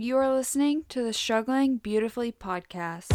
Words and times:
You 0.00 0.16
are 0.18 0.32
listening 0.32 0.84
to 0.90 1.02
the 1.02 1.12
Struggling 1.12 1.78
Beautifully 1.78 2.30
podcast. 2.30 3.08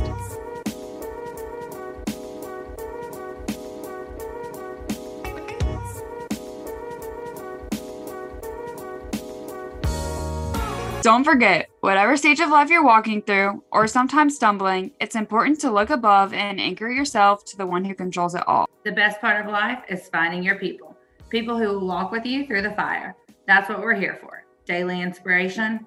Don't 11.02 11.24
forget, 11.24 11.70
whatever 11.80 12.18
stage 12.18 12.42
of 12.42 12.50
life 12.50 12.70
you're 12.70 12.84
walking 12.84 13.22
through, 13.22 13.64
or 13.72 13.88
sometimes 13.88 14.36
stumbling, 14.36 14.92
it's 15.00 15.16
important 15.16 15.62
to 15.62 15.72
look 15.72 15.90
above 15.90 16.34
and 16.34 16.60
anchor 16.60 16.90
yourself 16.90 17.46
to 17.46 17.56
the 17.56 17.66
one 17.66 17.86
who 17.86 17.96
controls 17.96 18.36
it 18.36 18.46
all. 18.46 18.68
The 18.84 18.92
best 18.92 19.22
part 19.22 19.46
of 19.46 19.50
life 19.50 19.86
is 19.88 20.10
finding 20.10 20.44
your 20.44 20.56
people, 20.56 20.98
people 21.30 21.58
who 21.58 21.70
will 21.70 21.88
walk 21.88 22.12
with 22.12 22.26
you 22.26 22.46
through 22.46 22.64
the 22.64 22.72
fire. 22.72 23.16
That's 23.48 23.70
what 23.70 23.80
we're 23.80 23.96
here 23.96 24.18
for 24.20 24.44
daily 24.66 25.02
inspiration, 25.02 25.86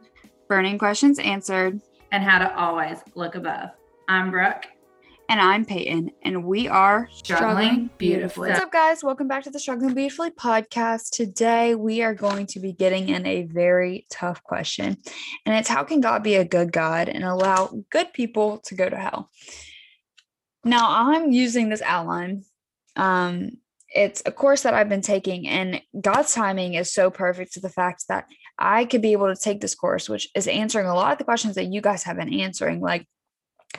Burning 0.48 0.78
questions 0.78 1.18
answered. 1.18 1.80
and 2.12 2.22
how 2.22 2.38
to 2.38 2.56
always 2.56 2.98
look 3.16 3.34
above. 3.34 3.70
I'm 4.08 4.30
Brooke. 4.30 4.64
And 5.28 5.40
I'm 5.40 5.64
Peyton, 5.64 6.12
and 6.22 6.44
we 6.44 6.68
are 6.68 7.08
Struggling 7.12 7.90
Beautifully. 7.98 8.50
What's 8.50 8.60
up, 8.60 8.70
guys? 8.70 9.02
Welcome 9.02 9.26
back 9.26 9.42
to 9.42 9.50
the 9.50 9.58
Struggling 9.58 9.92
Beautifully 9.92 10.30
podcast. 10.30 11.10
Today, 11.10 11.74
we 11.74 12.02
are 12.02 12.14
going 12.14 12.46
to 12.46 12.60
be 12.60 12.72
getting 12.72 13.08
in 13.08 13.26
a 13.26 13.42
very 13.42 14.06
tough 14.08 14.40
question, 14.44 14.96
and 15.44 15.56
it's 15.56 15.68
how 15.68 15.82
can 15.82 16.00
God 16.00 16.22
be 16.22 16.36
a 16.36 16.44
good 16.44 16.70
God 16.70 17.08
and 17.08 17.24
allow 17.24 17.82
good 17.90 18.12
people 18.12 18.58
to 18.66 18.76
go 18.76 18.88
to 18.88 18.96
hell? 18.96 19.30
Now, 20.64 21.10
I'm 21.10 21.32
using 21.32 21.70
this 21.70 21.82
outline. 21.82 22.44
Um, 22.94 23.50
it's 23.88 24.22
a 24.26 24.30
course 24.30 24.62
that 24.62 24.74
I've 24.74 24.88
been 24.88 25.02
taking, 25.02 25.48
and 25.48 25.82
God's 26.00 26.34
timing 26.34 26.74
is 26.74 26.94
so 26.94 27.10
perfect 27.10 27.54
to 27.54 27.60
the 27.60 27.68
fact 27.68 28.04
that 28.08 28.26
I 28.58 28.84
could 28.84 29.02
be 29.02 29.12
able 29.12 29.32
to 29.32 29.40
take 29.40 29.60
this 29.60 29.74
course, 29.74 30.08
which 30.08 30.28
is 30.34 30.48
answering 30.48 30.86
a 30.86 30.94
lot 30.94 31.12
of 31.12 31.18
the 31.18 31.24
questions 31.24 31.56
that 31.56 31.72
you 31.72 31.80
guys 31.80 32.04
have 32.04 32.16
been 32.16 32.32
answering, 32.32 32.80
like 32.80 33.06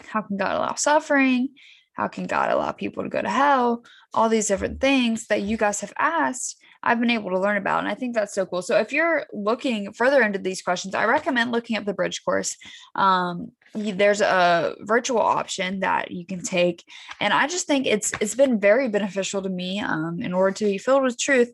how 0.08 0.22
can 0.22 0.38
God 0.38 0.56
allow 0.56 0.76
suffering? 0.76 1.50
How 1.94 2.08
can 2.08 2.28
God 2.28 2.52
allow 2.52 2.72
people 2.72 3.04
to 3.04 3.10
go 3.10 3.22
to 3.22 3.30
hell? 3.30 3.84
All 4.14 4.30
these 4.30 4.48
different 4.48 4.80
things 4.80 5.28
that 5.28 5.42
you 5.42 5.58
guys 5.58 5.82
have 5.82 5.94
asked, 5.98 6.62
I've 6.84 7.00
been 7.00 7.10
able 7.10 7.32
to 7.32 7.40
learn 7.40 7.58
about. 7.58 7.80
And 7.80 7.88
I 7.88 7.96
think 7.96 8.14
that's 8.14 8.36
so 8.36 8.46
cool. 8.46 8.62
So 8.62 8.78
if 8.78 8.94
you're 8.94 9.26
looking 9.34 9.92
further 9.94 10.22
into 10.22 10.38
these 10.38 10.62
questions, 10.62 10.94
I 10.94 11.06
recommend 11.06 11.52
looking 11.52 11.76
up 11.76 11.86
the 11.86 11.96
bridge 11.96 12.24
course. 12.24 12.56
Um, 12.94 13.52
there's 13.74 14.22
a 14.22 14.76
virtual 14.82 15.20
option 15.20 15.80
that 15.80 16.12
you 16.12 16.26
can 16.26 16.42
take. 16.42 16.84
And 17.20 17.34
I 17.34 17.48
just 17.48 17.68
think 17.68 17.88
it's 17.88 18.12
it's 18.22 18.36
been 18.36 18.60
very 18.60 18.90
beneficial 18.90 19.42
to 19.42 19.50
me 19.50 19.80
um, 19.80 20.22
in 20.22 20.34
order 20.34 20.54
to 20.54 20.66
be 20.66 20.78
filled 20.78 21.04
with 21.04 21.20
truth 21.20 21.52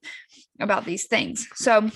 about 0.60 0.86
these 0.86 1.06
things. 1.06 1.48
So 1.56 1.90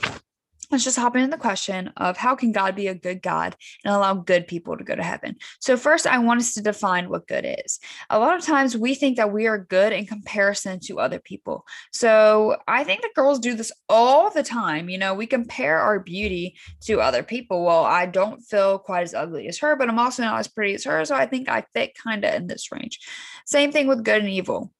let's 0.69 0.83
just 0.83 0.97
hop 0.97 1.15
into 1.15 1.29
the 1.29 1.37
question 1.37 1.91
of 1.97 2.17
how 2.17 2.35
can 2.35 2.51
God 2.51 2.75
be 2.75 2.87
a 2.87 2.95
good 2.95 3.21
God 3.21 3.55
and 3.83 3.93
allow 3.93 4.13
good 4.13 4.47
people 4.47 4.77
to 4.77 4.83
go 4.83 4.95
to 4.95 5.03
heaven? 5.03 5.37
So, 5.59 5.77
first, 5.77 6.05
I 6.05 6.17
want 6.19 6.41
us 6.41 6.53
to 6.55 6.61
define 6.61 7.09
what 7.09 7.27
good 7.27 7.45
is. 7.65 7.79
A 8.09 8.19
lot 8.19 8.37
of 8.37 8.45
times 8.45 8.75
we 8.75 8.95
think 8.95 9.17
that 9.17 9.31
we 9.31 9.47
are 9.47 9.57
good 9.57 9.93
in 9.93 10.05
comparison 10.05 10.79
to 10.81 10.99
other 10.99 11.19
people. 11.19 11.65
So, 11.91 12.57
I 12.67 12.83
think 12.83 13.01
that 13.01 13.13
girls 13.15 13.39
do 13.39 13.53
this 13.53 13.71
all 13.87 14.29
the 14.29 14.43
time. 14.43 14.89
You 14.89 14.97
know, 14.97 15.13
we 15.13 15.27
compare 15.27 15.79
our 15.79 15.99
beauty 15.99 16.57
to 16.81 17.01
other 17.01 17.23
people. 17.23 17.63
Well, 17.63 17.85
I 17.85 18.05
don't 18.05 18.41
feel 18.41 18.79
quite 18.79 19.03
as 19.03 19.13
ugly 19.13 19.47
as 19.47 19.59
her, 19.59 19.75
but 19.75 19.89
I'm 19.89 19.99
also 19.99 20.23
not 20.23 20.39
as 20.39 20.47
pretty 20.47 20.75
as 20.75 20.83
her. 20.83 21.05
So, 21.05 21.15
I 21.15 21.25
think 21.25 21.49
I 21.49 21.65
fit 21.73 21.95
kind 21.95 22.25
of 22.25 22.33
in 22.33 22.47
this 22.47 22.71
range. 22.71 22.99
Same 23.45 23.71
thing 23.71 23.87
with 23.87 24.03
good 24.03 24.21
and 24.21 24.29
evil. 24.29 24.71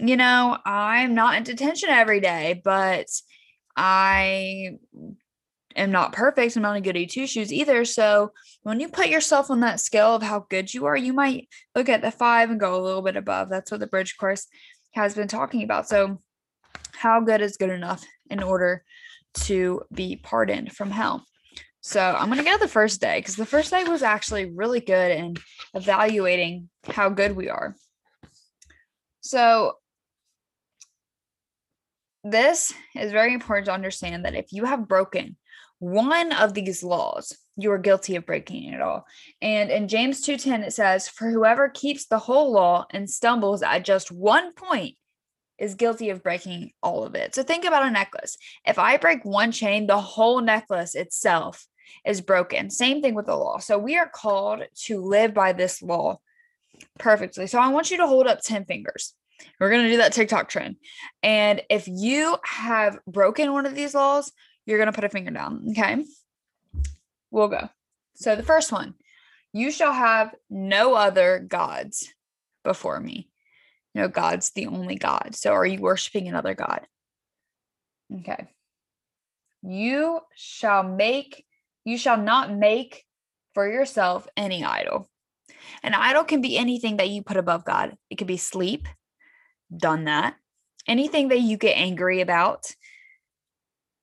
You 0.00 0.16
know, 0.16 0.58
I'm 0.64 1.14
not 1.14 1.36
in 1.36 1.44
detention 1.44 1.88
every 1.88 2.20
day, 2.20 2.60
but 2.64 3.06
I 3.76 4.78
am 5.76 5.90
not 5.90 6.12
perfect. 6.12 6.56
I'm 6.56 6.62
not 6.62 6.76
a 6.76 6.80
goody 6.80 7.06
two 7.06 7.26
shoes 7.26 7.52
either. 7.52 7.84
So 7.84 8.32
when 8.62 8.80
you 8.80 8.88
put 8.88 9.08
yourself 9.08 9.50
on 9.50 9.60
that 9.60 9.80
scale 9.80 10.14
of 10.14 10.22
how 10.22 10.46
good 10.48 10.72
you 10.72 10.86
are, 10.86 10.96
you 10.96 11.12
might 11.12 11.48
look 11.74 11.88
at 11.88 12.02
the 12.02 12.10
five 12.10 12.50
and 12.50 12.60
go 12.60 12.80
a 12.80 12.82
little 12.82 13.02
bit 13.02 13.16
above. 13.16 13.48
That's 13.48 13.70
what 13.70 13.80
the 13.80 13.86
bridge 13.86 14.16
course 14.16 14.46
has 14.92 15.14
been 15.14 15.28
talking 15.28 15.62
about. 15.62 15.88
So 15.88 16.20
how 16.92 17.20
good 17.20 17.40
is 17.40 17.56
good 17.56 17.70
enough 17.70 18.04
in 18.30 18.42
order 18.42 18.84
to 19.34 19.82
be 19.92 20.16
pardoned 20.16 20.72
from 20.72 20.90
hell? 20.90 21.24
So 21.80 22.00
I'm 22.00 22.30
gonna 22.30 22.44
go 22.44 22.56
the 22.56 22.68
first 22.68 23.00
day 23.00 23.18
because 23.18 23.36
the 23.36 23.44
first 23.44 23.70
day 23.70 23.84
was 23.84 24.02
actually 24.02 24.50
really 24.50 24.80
good 24.80 25.10
in 25.12 25.34
evaluating 25.74 26.70
how 26.84 27.10
good 27.10 27.36
we 27.36 27.50
are. 27.50 27.76
So 29.20 29.74
this 32.22 32.72
is 32.96 33.12
very 33.12 33.34
important 33.34 33.66
to 33.66 33.72
understand 33.72 34.24
that 34.24 34.34
if 34.34 34.46
you 34.50 34.64
have 34.64 34.88
broken 34.88 35.36
one 35.84 36.32
of 36.32 36.54
these 36.54 36.82
laws, 36.82 37.36
you 37.56 37.70
are 37.70 37.78
guilty 37.78 38.16
of 38.16 38.24
breaking 38.24 38.72
it 38.72 38.80
all. 38.80 39.06
And 39.42 39.70
in 39.70 39.86
James 39.86 40.22
2:10 40.22 40.62
it 40.62 40.72
says, 40.72 41.08
"For 41.08 41.30
whoever 41.30 41.68
keeps 41.68 42.06
the 42.06 42.18
whole 42.18 42.50
law 42.52 42.86
and 42.90 43.10
stumbles 43.10 43.62
at 43.62 43.84
just 43.84 44.10
one 44.10 44.54
point 44.54 44.96
is 45.58 45.74
guilty 45.74 46.08
of 46.08 46.22
breaking 46.22 46.72
all 46.82 47.04
of 47.04 47.14
it." 47.14 47.34
So 47.34 47.42
think 47.42 47.66
about 47.66 47.84
a 47.84 47.90
necklace. 47.90 48.38
If 48.64 48.78
I 48.78 48.96
break 48.96 49.24
one 49.24 49.52
chain, 49.52 49.86
the 49.86 50.00
whole 50.00 50.40
necklace 50.40 50.94
itself 50.94 51.66
is 52.06 52.22
broken. 52.22 52.70
Same 52.70 53.02
thing 53.02 53.14
with 53.14 53.26
the 53.26 53.36
law. 53.36 53.58
So 53.58 53.76
we 53.76 53.96
are 53.98 54.08
called 54.08 54.64
to 54.86 55.00
live 55.00 55.34
by 55.34 55.52
this 55.52 55.82
law 55.82 56.18
perfectly. 56.98 57.46
So 57.46 57.58
I 57.58 57.68
want 57.68 57.90
you 57.90 57.98
to 57.98 58.06
hold 58.06 58.26
up 58.26 58.40
10 58.40 58.64
fingers. 58.64 59.14
We're 59.60 59.70
going 59.70 59.84
to 59.84 59.90
do 59.90 59.98
that 59.98 60.14
TikTok 60.14 60.48
trend. 60.48 60.76
And 61.22 61.62
if 61.68 61.86
you 61.86 62.38
have 62.44 62.98
broken 63.06 63.52
one 63.52 63.66
of 63.66 63.74
these 63.74 63.94
laws, 63.94 64.32
you're 64.66 64.78
going 64.78 64.90
to 64.90 64.92
put 64.92 65.04
a 65.04 65.08
finger 65.08 65.30
down. 65.30 65.66
Okay. 65.70 66.04
We'll 67.30 67.48
go. 67.48 67.68
So 68.14 68.36
the 68.36 68.42
first 68.42 68.72
one 68.72 68.94
you 69.52 69.70
shall 69.70 69.92
have 69.92 70.34
no 70.50 70.94
other 70.94 71.38
gods 71.38 72.12
before 72.64 72.98
me. 72.98 73.28
No, 73.94 74.08
God's 74.08 74.50
the 74.50 74.66
only 74.66 74.96
God. 74.96 75.34
So 75.34 75.52
are 75.52 75.64
you 75.64 75.80
worshiping 75.80 76.26
another 76.26 76.54
God? 76.54 76.86
Okay. 78.20 78.48
You 79.62 80.20
shall 80.34 80.82
make, 80.82 81.46
you 81.84 81.96
shall 81.96 82.16
not 82.16 82.52
make 82.52 83.04
for 83.54 83.70
yourself 83.70 84.26
any 84.36 84.64
idol. 84.64 85.08
An 85.82 85.94
idol 85.94 86.24
can 86.24 86.40
be 86.40 86.58
anything 86.58 86.96
that 86.96 87.10
you 87.10 87.22
put 87.22 87.36
above 87.36 87.64
God. 87.64 87.96
It 88.10 88.16
could 88.16 88.26
be 88.26 88.36
sleep, 88.36 88.88
done 89.74 90.04
that. 90.04 90.34
Anything 90.86 91.28
that 91.28 91.40
you 91.40 91.56
get 91.56 91.78
angry 91.78 92.20
about, 92.20 92.74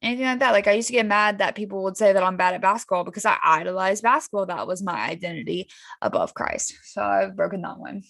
anything 0.01 0.25
like 0.25 0.39
that. 0.39 0.51
Like 0.51 0.67
I 0.67 0.73
used 0.73 0.87
to 0.87 0.93
get 0.93 1.05
mad 1.05 1.39
that 1.39 1.55
people 1.55 1.83
would 1.83 1.97
say 1.97 2.13
that 2.13 2.23
I'm 2.23 2.37
bad 2.37 2.53
at 2.53 2.61
basketball 2.61 3.03
because 3.03 3.25
I 3.25 3.37
idolized 3.43 4.03
basketball. 4.03 4.45
That 4.45 4.67
was 4.67 4.81
my 4.81 4.99
identity 4.99 5.69
above 6.01 6.33
Christ. 6.33 6.73
So 6.83 7.01
I've 7.01 7.35
broken 7.35 7.61
that 7.61 7.79
one. 7.79 8.03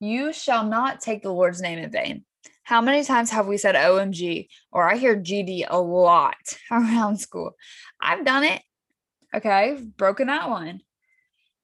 You 0.00 0.32
shall 0.32 0.64
not 0.66 1.00
take 1.00 1.22
the 1.22 1.32
Lord's 1.32 1.62
name 1.62 1.78
in 1.78 1.90
vain. 1.90 2.24
How 2.62 2.80
many 2.80 3.04
times 3.04 3.30
have 3.30 3.46
we 3.46 3.56
said 3.56 3.74
OMG 3.74 4.48
or 4.72 4.88
I 4.90 4.96
hear 4.96 5.16
GD 5.16 5.66
a 5.68 5.78
lot 5.78 6.36
around 6.70 7.18
school? 7.18 7.52
I've 8.00 8.24
done 8.24 8.44
it. 8.44 8.62
Okay, 9.34 9.78
broken 9.96 10.28
that 10.28 10.48
one. 10.48 10.80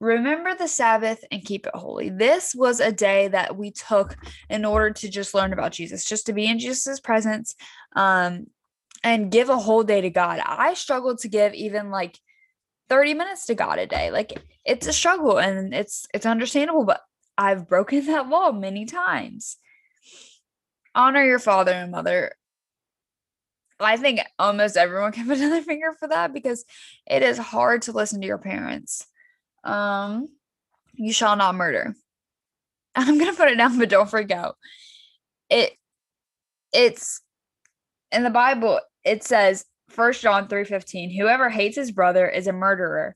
Remember 0.01 0.55
the 0.55 0.67
Sabbath 0.67 1.23
and 1.31 1.45
keep 1.45 1.67
it 1.67 1.75
holy. 1.75 2.09
This 2.09 2.55
was 2.55 2.79
a 2.79 2.91
day 2.91 3.27
that 3.27 3.55
we 3.55 3.69
took 3.69 4.17
in 4.49 4.65
order 4.65 4.89
to 4.89 5.07
just 5.07 5.35
learn 5.35 5.53
about 5.53 5.73
Jesus, 5.73 6.05
just 6.05 6.25
to 6.25 6.33
be 6.33 6.47
in 6.47 6.57
Jesus' 6.57 6.99
presence 6.99 7.53
um, 7.95 8.47
and 9.03 9.31
give 9.31 9.49
a 9.49 9.59
whole 9.59 9.83
day 9.83 10.01
to 10.01 10.09
God. 10.09 10.41
I 10.43 10.73
struggled 10.73 11.19
to 11.19 11.27
give 11.27 11.53
even 11.53 11.91
like 11.91 12.17
30 12.89 13.13
minutes 13.13 13.45
to 13.45 13.53
God 13.53 13.77
a 13.77 13.85
day. 13.85 14.09
Like 14.09 14.41
it's 14.65 14.87
a 14.87 14.93
struggle 14.93 15.37
and 15.37 15.71
it's 15.71 16.07
it's 16.15 16.25
understandable, 16.25 16.83
but 16.83 17.01
I've 17.37 17.69
broken 17.69 18.03
that 18.07 18.27
law 18.27 18.51
many 18.51 18.85
times. 18.85 19.57
Honor 20.95 21.23
your 21.23 21.37
father 21.37 21.73
and 21.73 21.91
mother. 21.91 22.31
I 23.79 23.97
think 23.97 24.21
almost 24.39 24.77
everyone 24.77 25.11
can 25.11 25.27
put 25.27 25.37
another 25.37 25.61
finger 25.61 25.93
for 25.99 26.07
that 26.07 26.33
because 26.33 26.65
it 27.05 27.21
is 27.21 27.37
hard 27.37 27.83
to 27.83 27.91
listen 27.91 28.19
to 28.21 28.27
your 28.27 28.39
parents 28.39 29.05
um 29.63 30.27
you 30.93 31.13
shall 31.13 31.35
not 31.35 31.55
murder. 31.55 31.95
I'm 32.95 33.17
gonna 33.17 33.33
put 33.33 33.49
it 33.49 33.55
down 33.55 33.77
but 33.77 33.89
don't 33.89 34.09
freak 34.09 34.31
out. 34.31 34.57
It 35.49 35.73
it's 36.73 37.21
in 38.11 38.23
the 38.23 38.29
bible 38.29 38.79
it 39.03 39.23
says 39.25 39.65
first 39.89 40.21
john 40.21 40.47
3.15 40.47 41.17
whoever 41.17 41.49
hates 41.49 41.75
his 41.75 41.91
brother 41.91 42.27
is 42.29 42.47
a 42.47 42.53
murderer 42.53 43.13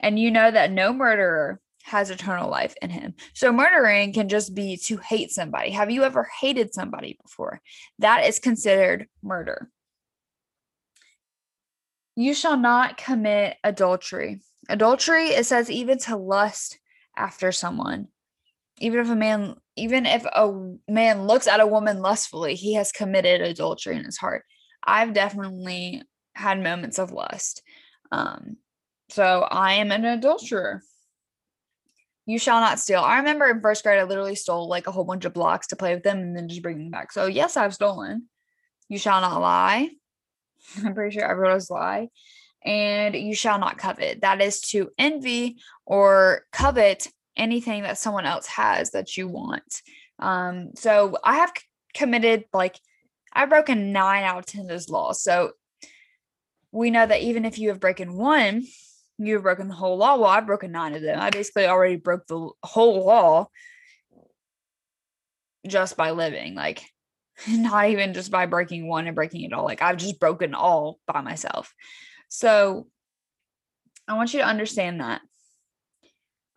and 0.00 0.18
you 0.18 0.30
know 0.30 0.50
that 0.50 0.72
no 0.72 0.92
murderer 0.92 1.60
has 1.84 2.08
eternal 2.10 2.50
life 2.50 2.74
in 2.80 2.88
him. 2.88 3.14
So 3.34 3.52
murdering 3.52 4.14
can 4.14 4.28
just 4.28 4.54
be 4.54 4.78
to 4.86 4.96
hate 4.96 5.30
somebody. 5.30 5.70
Have 5.70 5.90
you 5.90 6.02
ever 6.02 6.28
hated 6.40 6.72
somebody 6.72 7.18
before? 7.22 7.60
That 7.98 8.26
is 8.26 8.38
considered 8.38 9.06
murder. 9.22 9.70
You 12.16 12.32
shall 12.32 12.56
not 12.56 12.96
commit 12.96 13.56
adultery 13.62 14.40
adultery 14.68 15.28
it 15.28 15.46
says 15.46 15.70
even 15.70 15.98
to 15.98 16.16
lust 16.16 16.78
after 17.16 17.52
someone 17.52 18.08
even 18.78 19.00
if 19.00 19.08
a 19.08 19.16
man 19.16 19.54
even 19.76 20.06
if 20.06 20.24
a 20.24 20.52
man 20.88 21.26
looks 21.26 21.46
at 21.46 21.60
a 21.60 21.66
woman 21.66 22.00
lustfully 22.00 22.54
he 22.54 22.74
has 22.74 22.92
committed 22.92 23.40
adultery 23.40 23.96
in 23.96 24.04
his 24.04 24.18
heart 24.18 24.44
i've 24.84 25.12
definitely 25.12 26.02
had 26.34 26.62
moments 26.62 26.98
of 26.98 27.12
lust 27.12 27.62
um 28.12 28.56
So 29.10 29.46
I 29.50 29.74
am 29.74 29.92
an 29.92 30.04
adulterer. 30.04 30.80
You 32.26 32.38
shall 32.38 32.60
not 32.60 32.80
steal. 32.80 33.00
I 33.00 33.18
remember 33.18 33.46
in 33.50 33.60
first 33.60 33.84
grade, 33.84 34.00
I 34.00 34.04
literally 34.04 34.34
stole 34.34 34.66
like 34.66 34.86
a 34.86 34.92
whole 34.92 35.04
bunch 35.04 35.26
of 35.26 35.34
blocks 35.34 35.68
to 35.68 35.76
play 35.76 35.94
with 35.94 36.02
them 36.02 36.18
and 36.18 36.34
then 36.34 36.48
just 36.48 36.62
bring 36.62 36.78
them 36.78 36.90
back. 36.90 37.12
So, 37.12 37.26
yes, 37.26 37.56
I've 37.56 37.74
stolen. 37.74 38.28
You 38.88 38.98
shall 38.98 39.20
not 39.20 39.40
lie. 39.40 39.90
I'm 40.84 40.94
pretty 40.94 41.14
sure 41.14 41.30
everyone 41.30 41.54
was 41.54 41.70
lie. 41.70 42.08
And 42.64 43.14
you 43.14 43.34
shall 43.34 43.58
not 43.58 43.78
covet. 43.78 44.22
That 44.22 44.40
is 44.40 44.60
to 44.70 44.90
envy 44.98 45.58
or 45.84 46.46
covet 46.52 47.08
anything 47.36 47.82
that 47.82 47.98
someone 47.98 48.26
else 48.26 48.46
has 48.46 48.92
that 48.92 49.16
you 49.16 49.28
want. 49.28 49.82
Um, 50.18 50.70
so 50.74 51.16
I 51.22 51.36
have 51.36 51.52
committed 51.94 52.44
like 52.52 52.78
I've 53.32 53.50
broken 53.50 53.92
nine 53.92 54.24
out 54.24 54.38
of 54.38 54.46
ten 54.46 54.62
of 54.62 54.68
those 54.68 54.88
laws. 54.88 55.22
So 55.22 55.52
we 56.72 56.90
know 56.90 57.06
that 57.06 57.22
even 57.22 57.44
if 57.44 57.58
you 57.58 57.68
have 57.68 57.80
broken 57.80 58.14
one, 58.14 58.64
you 59.18 59.34
have 59.34 59.42
broken 59.42 59.68
the 59.68 59.74
whole 59.74 59.96
law. 59.96 60.16
Well, 60.16 60.30
I've 60.30 60.46
broken 60.46 60.72
nine 60.72 60.94
of 60.94 61.02
them. 61.02 61.20
I 61.20 61.30
basically 61.30 61.66
already 61.66 61.96
broke 61.96 62.26
the 62.26 62.50
whole 62.62 63.04
law 63.04 63.48
just 65.66 65.96
by 65.96 66.10
living. 66.12 66.54
Like 66.54 66.82
not 67.48 67.90
even 67.90 68.14
just 68.14 68.30
by 68.30 68.46
breaking 68.46 68.88
one 68.88 69.06
and 69.06 69.14
breaking 69.16 69.42
it 69.42 69.52
all. 69.52 69.64
Like 69.64 69.82
I've 69.82 69.96
just 69.96 70.20
broken 70.20 70.54
all 70.54 70.98
by 71.06 71.20
myself. 71.20 71.72
So 72.34 72.88
I 74.08 74.14
want 74.14 74.34
you 74.34 74.40
to 74.40 74.46
understand 74.46 75.00
that. 75.00 75.20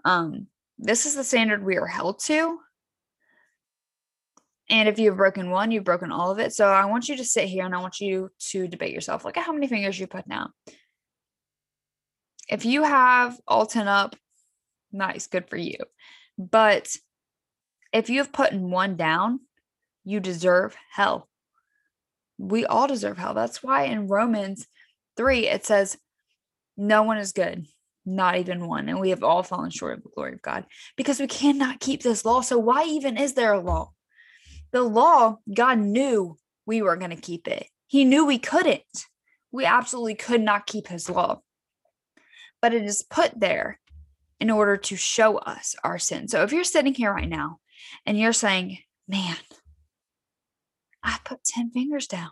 Um, 0.03 0.47
this 0.79 1.05
is 1.05 1.13
the 1.13 1.23
standard 1.23 1.63
we 1.63 1.77
are 1.77 1.85
held 1.85 2.17
to. 2.21 2.57
And 4.71 4.89
if 4.89 4.97
you've 4.97 5.17
broken 5.17 5.51
one, 5.51 5.69
you've 5.69 5.83
broken 5.83 6.11
all 6.11 6.31
of 6.31 6.39
it. 6.39 6.51
So 6.51 6.67
I 6.67 6.85
want 6.85 7.07
you 7.07 7.17
to 7.17 7.23
sit 7.23 7.47
here 7.47 7.63
and 7.63 7.75
I 7.75 7.79
want 7.79 7.99
you 7.99 8.31
to 8.49 8.67
debate 8.67 8.91
yourself. 8.91 9.23
Look 9.23 9.37
at 9.37 9.45
how 9.45 9.53
many 9.53 9.67
fingers 9.67 9.99
you 9.99 10.07
put 10.07 10.25
now. 10.27 10.49
If 12.49 12.65
you 12.65 12.81
have 12.81 13.39
all 13.47 13.67
10 13.67 13.87
up, 13.87 14.15
nice, 14.91 15.27
good 15.27 15.47
for 15.47 15.57
you. 15.57 15.77
But 16.39 16.97
if 17.93 18.09
you 18.09 18.17
have 18.17 18.33
put 18.33 18.51
one 18.51 18.95
down, 18.95 19.41
you 20.03 20.21
deserve 20.21 20.75
hell. 20.91 21.29
We 22.39 22.65
all 22.65 22.87
deserve 22.87 23.19
hell. 23.19 23.35
That's 23.35 23.61
why 23.61 23.83
in 23.83 24.07
Romans 24.07 24.65
3, 25.17 25.47
it 25.47 25.65
says, 25.65 25.97
No 26.77 27.03
one 27.03 27.17
is 27.17 27.31
good, 27.31 27.65
not 28.05 28.37
even 28.37 28.67
one. 28.67 28.87
And 28.87 28.99
we 28.99 29.09
have 29.09 29.23
all 29.23 29.43
fallen 29.43 29.71
short 29.71 29.97
of 29.97 30.03
the 30.03 30.09
glory 30.15 30.33
of 30.33 30.41
God 30.41 30.65
because 30.95 31.19
we 31.19 31.27
cannot 31.27 31.79
keep 31.79 32.03
this 32.03 32.23
law. 32.23 32.41
So 32.41 32.57
why 32.57 32.83
even 32.83 33.17
is 33.17 33.33
there 33.33 33.53
a 33.53 33.59
law? 33.59 33.91
The 34.71 34.83
law, 34.83 35.37
God 35.53 35.79
knew 35.79 36.37
we 36.65 36.81
were 36.81 36.97
going 36.97 37.15
to 37.15 37.21
keep 37.21 37.47
it. 37.47 37.67
He 37.87 38.05
knew 38.05 38.25
we 38.25 38.39
couldn't. 38.39 38.81
We 39.51 39.65
absolutely 39.65 40.15
could 40.15 40.41
not 40.41 40.67
keep 40.67 40.87
his 40.87 41.09
law. 41.09 41.41
But 42.61 42.73
it 42.73 42.83
is 42.83 43.03
put 43.09 43.39
there 43.39 43.79
in 44.39 44.51
order 44.51 44.77
to 44.77 44.95
show 44.95 45.37
us 45.37 45.75
our 45.83 45.97
sin. 45.97 46.27
So 46.27 46.43
if 46.43 46.51
you're 46.51 46.63
sitting 46.63 46.93
here 46.93 47.13
right 47.13 47.29
now 47.29 47.59
and 48.05 48.19
you're 48.19 48.33
saying, 48.33 48.79
man, 49.07 49.37
I 51.01 51.17
put 51.23 51.43
10 51.43 51.71
fingers 51.71 52.07
down. 52.07 52.31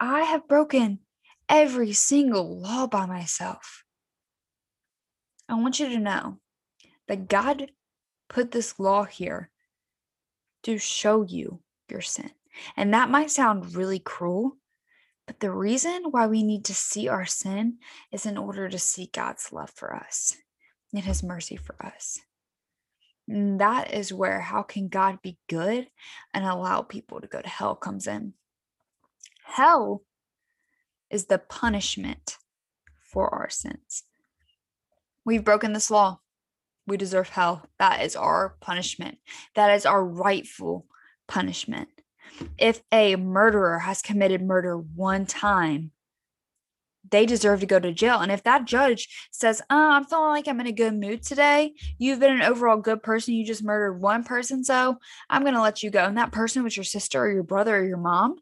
I 0.00 0.22
have 0.22 0.48
broken 0.48 1.00
every 1.48 1.92
single 1.92 2.60
law 2.60 2.86
by 2.86 3.06
myself. 3.06 3.84
I 5.48 5.54
want 5.54 5.80
you 5.80 5.88
to 5.88 5.98
know 5.98 6.38
that 7.08 7.28
God 7.28 7.72
put 8.28 8.50
this 8.50 8.78
law 8.78 9.04
here 9.04 9.50
to 10.62 10.78
show 10.78 11.22
you 11.22 11.60
your 11.88 12.02
sin. 12.02 12.30
And 12.76 12.92
that 12.92 13.10
might 13.10 13.30
sound 13.30 13.74
really 13.74 13.98
cruel, 13.98 14.56
but 15.26 15.40
the 15.40 15.50
reason 15.50 16.04
why 16.10 16.26
we 16.26 16.42
need 16.42 16.64
to 16.66 16.74
see 16.74 17.08
our 17.08 17.26
sin 17.26 17.78
is 18.12 18.26
in 18.26 18.36
order 18.36 18.68
to 18.68 18.78
see 18.78 19.10
God's 19.12 19.52
love 19.52 19.70
for 19.70 19.94
us 19.94 20.36
and 20.92 21.04
his 21.04 21.22
mercy 21.22 21.56
for 21.56 21.76
us. 21.84 22.20
And 23.28 23.60
that 23.60 23.92
is 23.92 24.12
where 24.12 24.40
how 24.40 24.62
can 24.62 24.88
God 24.88 25.20
be 25.22 25.38
good 25.48 25.88
and 26.32 26.44
allow 26.44 26.82
people 26.82 27.20
to 27.20 27.26
go 27.26 27.40
to 27.40 27.48
hell 27.48 27.74
comes 27.74 28.06
in. 28.06 28.34
Hell 29.48 30.02
is 31.10 31.26
the 31.26 31.38
punishment 31.38 32.36
for 33.00 33.28
our 33.34 33.50
sins. 33.50 34.04
We've 35.24 35.44
broken 35.44 35.72
this 35.72 35.90
law 35.90 36.20
we 36.88 36.96
deserve 36.96 37.28
hell. 37.28 37.66
That 37.78 38.02
is 38.02 38.16
our 38.16 38.56
punishment. 38.60 39.18
That 39.54 39.74
is 39.76 39.86
our 39.86 40.02
rightful 40.02 40.86
punishment. 41.28 41.88
If 42.56 42.80
a 42.90 43.16
murderer 43.16 43.78
has 43.78 44.02
committed 44.02 44.42
murder 44.42 44.76
one 44.76 45.26
time, 45.26 45.92
they 47.10 47.26
deserve 47.26 47.60
to 47.60 47.66
go 47.66 47.78
to 47.78 47.92
jail. 47.92 48.20
And 48.20 48.32
if 48.32 48.42
that 48.44 48.66
judge 48.66 49.28
says, 49.30 49.62
oh, 49.70 49.90
I'm 49.90 50.04
feeling 50.04 50.30
like 50.30 50.48
I'm 50.48 50.60
in 50.60 50.66
a 50.66 50.72
good 50.72 50.94
mood 50.94 51.22
today, 51.22 51.74
you've 51.98 52.20
been 52.20 52.34
an 52.34 52.42
overall 52.42 52.78
good 52.78 53.02
person, 53.02 53.34
you 53.34 53.46
just 53.46 53.64
murdered 53.64 54.00
one 54.00 54.24
person, 54.24 54.64
so 54.64 54.98
I'm 55.30 55.42
going 55.42 55.54
to 55.54 55.62
let 55.62 55.82
you 55.82 55.90
go. 55.90 56.04
And 56.04 56.18
that 56.18 56.32
person 56.32 56.64
was 56.64 56.76
your 56.76 56.84
sister 56.84 57.22
or 57.22 57.30
your 57.30 57.44
brother 57.44 57.76
or 57.76 57.84
your 57.84 57.98
mom. 57.98 58.36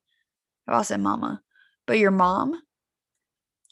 I 0.75 0.83
said 0.83 1.01
mama, 1.01 1.43
but 1.87 1.99
your 1.99 2.11
mom, 2.11 2.61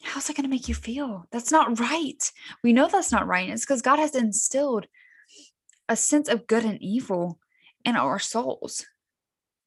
how's 0.03 0.27
that 0.27 0.35
going 0.35 0.43
to 0.43 0.49
make 0.49 0.69
you 0.69 0.75
feel? 0.75 1.25
That's 1.31 1.51
not 1.51 1.79
right. 1.79 2.31
We 2.63 2.73
know 2.73 2.87
that's 2.87 3.11
not 3.11 3.27
right. 3.27 3.49
It's 3.49 3.65
because 3.65 3.81
God 3.81 3.99
has 3.99 4.15
instilled 4.15 4.87
a 5.89 5.95
sense 5.95 6.29
of 6.29 6.47
good 6.47 6.63
and 6.63 6.81
evil 6.81 7.39
in 7.83 7.95
our 7.95 8.19
souls 8.19 8.85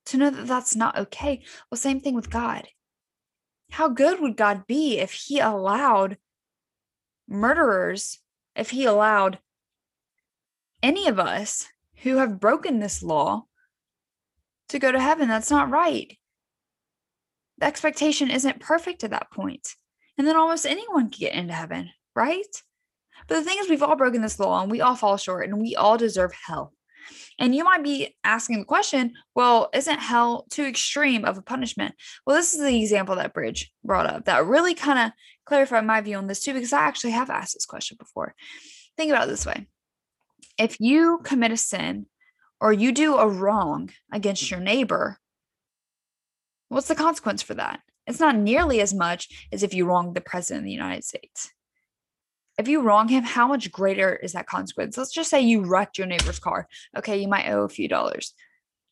to 0.07 0.17
know 0.17 0.31
that 0.31 0.47
that's 0.47 0.75
not 0.75 0.99
okay. 0.99 1.43
Well, 1.71 1.79
same 1.79 2.01
thing 2.01 2.15
with 2.15 2.31
God. 2.31 2.67
How 3.71 3.89
good 3.89 4.21
would 4.21 4.37
God 4.37 4.67
be 4.67 4.99
if 4.99 5.13
He 5.13 5.39
allowed 5.39 6.17
murderers, 7.29 8.19
if 8.57 8.71
He 8.71 8.85
allowed 8.87 9.39
any 10.83 11.07
of 11.09 11.19
us 11.19 11.69
who 12.03 12.17
have 12.17 12.41
broken 12.41 12.79
this 12.79 13.03
law 13.03 13.45
to 14.71 14.79
go 14.79 14.91
to 14.91 15.01
heaven? 15.01 15.29
That's 15.29 15.51
not 15.51 15.71
right. 15.71 16.17
The 17.59 17.67
expectation 17.67 18.31
isn't 18.31 18.61
perfect 18.61 19.05
at 19.05 19.11
that 19.11 19.31
point. 19.31 19.69
And 20.17 20.27
then 20.27 20.37
almost 20.37 20.67
anyone 20.67 21.11
can 21.11 21.21
get 21.21 21.35
into 21.35 21.53
heaven, 21.53 21.91
right? 22.15 22.47
But 23.27 23.37
the 23.37 23.45
thing 23.45 23.59
is, 23.61 23.69
we've 23.69 23.83
all 23.83 23.97
broken 23.97 24.23
this 24.23 24.41
law 24.41 24.63
and 24.63 24.71
we 24.71 24.81
all 24.81 24.97
fall 24.97 25.17
short 25.17 25.49
and 25.49 25.61
we 25.61 25.77
all 25.77 25.99
deserve 25.99 26.33
hell. 26.47 26.73
And 27.39 27.55
you 27.55 27.65
might 27.65 27.83
be 27.83 28.17
asking 28.25 28.59
the 28.59 28.65
question, 28.65 29.15
well, 29.35 29.71
isn't 29.73 29.99
hell 29.99 30.47
too 30.51 30.65
extreme 30.65 31.25
of 31.25 31.39
a 31.39 31.43
punishment? 31.43 31.95
Well, 32.27 32.37
this 32.37 32.55
is 32.55 32.61
the 32.61 32.81
example 32.81 33.17
that 33.17 33.33
Bridge 33.33 33.73
brought 33.85 34.07
up 34.07 34.25
that 34.27 34.47
really 34.47 34.75
kind 34.75 34.99
of 34.99 35.13
clarified 35.47 35.87
my 35.87 36.01
view 36.01 36.17
on 36.17 36.27
this 36.27 36.41
too, 36.41 36.53
because 36.53 36.73
I 36.73 36.81
actually 36.81 37.13
have 37.13 37.31
asked 37.31 37.55
this 37.55 37.67
question 37.67 37.97
before. 37.99 38.35
Think 38.97 39.11
about 39.11 39.29
it 39.29 39.31
this 39.31 39.47
way 39.47 39.67
if 40.59 40.81
you 40.81 41.21
commit 41.23 41.53
a 41.53 41.57
sin 41.57 42.07
or 42.61 42.73
you 42.73 42.93
do 42.93 43.17
a 43.17 43.29
wrong 43.29 43.91
against 44.13 44.51
your 44.51 44.61
neighbor, 44.61 45.19
what's 46.69 46.89
the 46.89 46.95
consequence 46.95 47.43
for 47.43 47.55
that? 47.55 47.81
It's 48.07 48.21
not 48.21 48.37
nearly 48.37 48.81
as 48.81 48.95
much 48.95 49.29
as 49.53 49.63
if 49.63 49.75
you 49.75 49.87
wronged 49.87 50.15
the 50.15 50.21
president 50.21 50.63
of 50.63 50.65
the 50.65 50.73
United 50.73 51.05
States. 51.05 51.51
If 52.59 52.67
you 52.67 52.81
wrong 52.81 53.09
him, 53.09 53.23
how 53.23 53.47
much 53.47 53.71
greater 53.71 54.17
is 54.17 54.33
that 54.33 54.47
consequence? 54.47 54.97
Let's 54.97 55.13
just 55.13 55.31
say 55.31 55.41
you 55.41 55.65
wrecked 55.65 55.99
your 55.99 56.07
neighbor's 56.07 56.41
car. 56.41 56.67
Okay, 56.97 57.19
you 57.19 57.29
might 57.29 57.49
owe 57.49 57.63
a 57.63 57.69
few 57.69 57.87
dollars. 57.87 58.35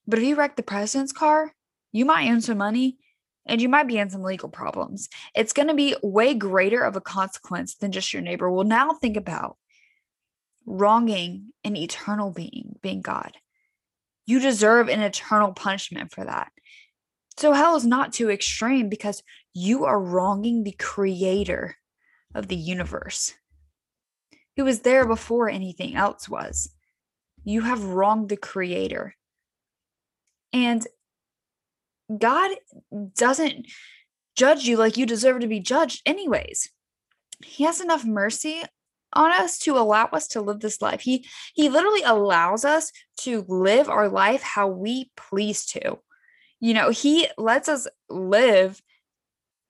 But 0.07 0.21
if 0.21 0.25
you 0.25 0.37
wreck 0.37 0.55
the 0.55 0.63
president's 0.63 1.13
car, 1.13 1.53
you 1.93 2.05
might 2.05 2.31
owe 2.31 2.39
some 2.39 2.59
money 2.59 2.99
and 3.47 3.61
you 3.61 3.69
might 3.69 3.89
be 3.89 3.99
in 3.99 4.11
some 4.11 4.23
legal 4.23 4.49
problems. 4.49 5.09
It's 5.35 5.53
going 5.53 5.69
to 5.69 5.75
be 5.75 5.97
way 6.03 6.35
greater 6.35 6.83
of 6.83 6.95
a 6.95 7.01
consequence 7.01 7.75
than 7.75 7.93
just 7.93 8.13
your 8.13 8.23
neighbor. 8.23 8.51
Well, 8.51 8.65
now 8.65 8.93
think 8.93 9.17
about 9.17 9.57
wronging 10.65 11.53
an 11.65 11.77
eternal 11.77 12.31
being, 12.31 12.77
being 12.83 13.01
God. 13.01 13.33
You 14.27 14.41
deserve 14.41 14.89
an 14.89 15.01
eternal 15.01 15.53
punishment 15.53 16.13
for 16.13 16.25
that. 16.25 16.51
So 17.39 17.53
hell 17.53 17.77
is 17.77 17.85
not 17.85 18.13
too 18.13 18.31
extreme 18.31 18.89
because 18.89 19.23
you 19.53 19.85
are 19.85 20.01
wronging 20.01 20.65
the 20.65 20.77
creator 20.79 21.77
of 22.35 22.49
the 22.49 22.57
universe 22.57 23.35
who 24.57 24.65
was 24.65 24.81
there 24.81 25.07
before 25.07 25.49
anything 25.49 25.95
else 25.95 26.29
was. 26.29 26.71
You 27.45 27.63
have 27.63 27.85
wronged 27.85 28.29
the 28.29 28.37
creator. 28.37 29.15
And 30.53 30.87
God 32.17 32.53
doesn't 33.15 33.67
judge 34.37 34.65
you 34.65 34.77
like 34.77 34.97
you 34.97 35.07
deserve 35.07 35.41
to 35.41 35.47
be 35.47 35.61
judged, 35.61 36.03
anyways. 36.07 36.71
He 37.45 37.65
has 37.65 37.81
enough 37.81 38.05
mercy 38.05 38.63
on 39.13 39.33
us 39.33 39.59
to 39.61 39.77
allow 39.77 40.07
us 40.07 40.27
to 40.29 40.41
live 40.41 40.61
this 40.61 40.81
life. 40.81 41.01
He 41.01 41.27
he 41.55 41.69
literally 41.69 42.03
allows 42.03 42.65
us 42.65 42.91
to 43.19 43.45
live 43.49 43.89
our 43.89 44.09
life 44.09 44.43
how 44.43 44.69
we 44.69 45.11
please 45.17 45.67
to 45.67 45.99
you 46.61 46.75
know, 46.75 46.91
he 46.91 47.29
lets 47.37 47.69
us 47.69 47.87
live 48.09 48.81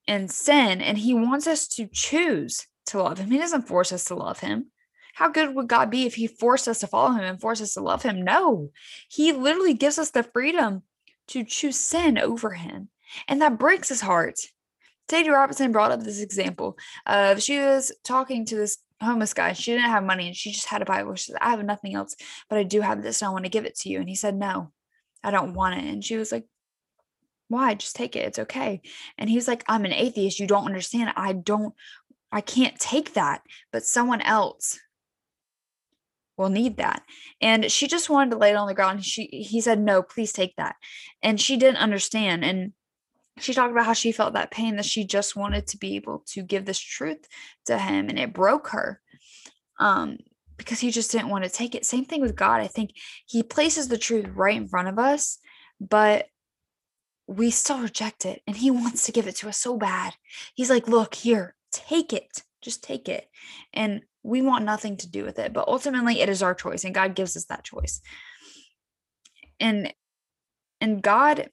in 0.06 0.28
sin 0.28 0.80
and 0.80 0.96
he 0.98 1.14
wants 1.14 1.46
us 1.46 1.66
to 1.68 1.86
choose 1.86 2.66
to 2.86 3.02
love 3.02 3.18
him. 3.18 3.30
He 3.30 3.38
doesn't 3.38 3.66
force 3.66 3.92
us 3.92 4.04
to 4.04 4.14
love 4.14 4.40
him. 4.40 4.70
How 5.14 5.28
good 5.28 5.54
would 5.54 5.68
God 5.68 5.90
be 5.90 6.04
if 6.04 6.14
he 6.14 6.26
forced 6.26 6.68
us 6.68 6.80
to 6.80 6.86
follow 6.86 7.12
him 7.12 7.24
and 7.24 7.40
forced 7.40 7.62
us 7.62 7.74
to 7.74 7.80
love 7.80 8.02
him? 8.02 8.22
No, 8.22 8.70
he 9.08 9.32
literally 9.32 9.74
gives 9.74 9.98
us 9.98 10.10
the 10.10 10.22
freedom 10.22 10.82
to 11.28 11.42
choose 11.42 11.76
sin 11.76 12.18
over 12.18 12.50
him. 12.50 12.88
And 13.26 13.40
that 13.40 13.58
breaks 13.58 13.88
his 13.88 14.00
heart. 14.00 14.38
Sadie 15.08 15.30
Robertson 15.30 15.72
brought 15.72 15.92
up 15.92 16.02
this 16.02 16.20
example 16.20 16.76
of 17.06 17.42
she 17.42 17.58
was 17.58 17.92
talking 18.04 18.44
to 18.46 18.56
this 18.56 18.78
homeless 19.00 19.34
guy. 19.34 19.52
She 19.52 19.72
didn't 19.72 19.90
have 19.90 20.04
money 20.04 20.26
and 20.26 20.36
she 20.36 20.52
just 20.52 20.66
had 20.66 20.82
a 20.82 20.86
Bible. 20.86 21.14
She 21.14 21.32
said, 21.32 21.40
I 21.40 21.50
have 21.50 21.64
nothing 21.64 21.94
else, 21.94 22.16
but 22.48 22.58
I 22.58 22.64
do 22.64 22.80
have 22.80 23.02
this 23.02 23.22
and 23.22 23.28
I 23.28 23.32
want 23.32 23.44
to 23.44 23.50
give 23.50 23.64
it 23.64 23.76
to 23.80 23.88
you. 23.88 24.00
And 24.00 24.08
he 24.08 24.14
said, 24.14 24.36
No, 24.36 24.72
I 25.22 25.30
don't 25.30 25.54
want 25.54 25.76
it. 25.76 25.84
And 25.84 26.04
she 26.04 26.16
was 26.16 26.32
like, 26.32 26.44
Why? 27.48 27.74
Just 27.74 27.96
take 27.96 28.16
it. 28.16 28.24
It's 28.24 28.38
okay. 28.38 28.80
And 29.18 29.30
he's 29.30 29.46
like, 29.46 29.64
I'm 29.68 29.84
an 29.84 29.92
atheist. 29.92 30.40
You 30.40 30.46
don't 30.46 30.66
understand. 30.66 31.12
I 31.16 31.32
don't, 31.32 31.74
I 32.32 32.40
can't 32.40 32.78
take 32.78 33.14
that. 33.14 33.42
But 33.72 33.84
someone 33.84 34.20
else 34.20 34.78
will 36.36 36.48
need 36.48 36.76
that. 36.78 37.02
And 37.40 37.70
she 37.70 37.86
just 37.86 38.10
wanted 38.10 38.30
to 38.30 38.36
lay 38.36 38.50
it 38.50 38.56
on 38.56 38.66
the 38.66 38.74
ground. 38.74 39.04
She 39.04 39.26
he 39.26 39.60
said, 39.60 39.80
No, 39.80 40.02
please 40.02 40.32
take 40.32 40.54
that. 40.56 40.76
And 41.22 41.40
she 41.40 41.56
didn't 41.56 41.78
understand. 41.78 42.44
And 42.44 42.72
she 43.38 43.54
talked 43.54 43.72
about 43.72 43.86
how 43.86 43.92
she 43.92 44.12
felt 44.12 44.34
that 44.34 44.50
pain 44.50 44.76
that 44.76 44.84
she 44.84 45.04
just 45.04 45.36
wanted 45.36 45.66
to 45.68 45.78
be 45.78 45.96
able 45.96 46.22
to 46.26 46.42
give 46.42 46.64
this 46.64 46.78
truth 46.78 47.26
to 47.66 47.78
him 47.78 48.08
and 48.08 48.18
it 48.18 48.32
broke 48.32 48.68
her 48.68 49.00
um 49.78 50.16
because 50.56 50.80
he 50.80 50.90
just 50.90 51.12
didn't 51.12 51.28
want 51.28 51.44
to 51.44 51.50
take 51.50 51.74
it 51.74 51.84
same 51.84 52.04
thing 52.04 52.20
with 52.20 52.34
god 52.34 52.60
i 52.60 52.66
think 52.66 52.92
he 53.26 53.42
places 53.42 53.88
the 53.88 53.98
truth 53.98 54.26
right 54.34 54.56
in 54.56 54.68
front 54.68 54.88
of 54.88 54.98
us 54.98 55.38
but 55.80 56.26
we 57.26 57.50
still 57.50 57.80
reject 57.80 58.24
it 58.24 58.42
and 58.46 58.56
he 58.56 58.70
wants 58.82 59.04
to 59.06 59.12
give 59.12 59.26
it 59.26 59.36
to 59.36 59.48
us 59.48 59.58
so 59.58 59.76
bad. 59.76 60.14
He's 60.54 60.70
like 60.70 60.88
look 60.88 61.14
here 61.14 61.54
take 61.72 62.12
it 62.12 62.42
just 62.62 62.82
take 62.82 63.08
it. 63.08 63.28
And 63.72 64.02
we 64.22 64.42
want 64.42 64.64
nothing 64.64 64.96
to 64.96 65.08
do 65.08 65.24
with 65.24 65.38
it 65.38 65.52
but 65.52 65.68
ultimately 65.68 66.20
it 66.20 66.28
is 66.28 66.42
our 66.42 66.54
choice 66.54 66.84
and 66.84 66.94
god 66.94 67.14
gives 67.14 67.36
us 67.36 67.44
that 67.46 67.64
choice. 67.64 68.00
And 69.60 69.92
and 70.80 71.02
god 71.02 71.50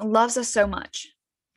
loves 0.00 0.36
us 0.36 0.48
so 0.48 0.66
much 0.66 1.08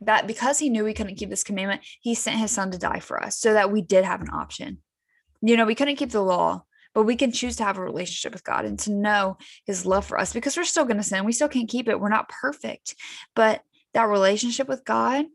that 0.01 0.25
because 0.27 0.60
he 0.60 0.70
knew 0.70 0.84
we 0.84 0.93
couldn't 0.93 1.15
keep 1.15 1.29
this 1.29 1.43
commandment, 1.43 1.81
he 2.01 2.15
sent 2.15 2.39
his 2.39 2.51
son 2.51 2.72
to 2.72 2.77
die 2.77 3.00
for 3.00 3.24
us 3.24 3.38
so 3.38 3.53
that 3.53 3.72
we 3.72 3.81
did 3.81 4.03
have 4.03 4.22
an 4.22 4.29
option. 4.31 4.79
You 5.41 5.55
know, 5.55 5.65
we 5.65 5.75
couldn't 5.75 5.96
keep 5.96 6.12
the 6.12 6.22
law, 6.22 6.65
but 6.93 7.03
we 7.03 7.15
can 7.15 7.31
choose 7.31 7.55
to 7.57 7.63
have 7.63 7.77
a 7.77 7.83
relationship 7.83 8.33
with 8.33 8.43
God 8.43 8.65
and 8.65 8.77
to 8.79 8.91
know 8.91 9.38
his 9.65 9.86
love 9.86 10.05
for 10.05 10.19
us 10.19 10.33
because 10.33 10.57
we're 10.57 10.63
still 10.63 10.86
going 10.86 10.98
to 10.98 11.03
sin. 11.03 11.25
We 11.25 11.31
still 11.31 11.48
can't 11.48 11.69
keep 11.69 11.88
it. 11.88 12.00
We're 12.00 12.10
not 12.10 12.29
perfect. 12.29 12.95
But 13.36 13.62
that 13.93 14.03
relationship 14.03 14.67
with 14.67 14.86
God, 14.86 15.25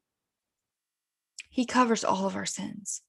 he 1.49 1.65
covers 1.65 2.05
all 2.05 2.27
of 2.27 2.37
our 2.37 2.47
sins. 2.47 3.03